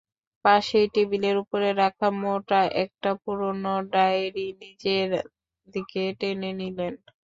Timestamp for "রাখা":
1.81-2.07